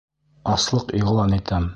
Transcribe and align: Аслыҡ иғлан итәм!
Аслыҡ 0.53 0.89
иғлан 1.01 1.35
итәм! 1.41 1.69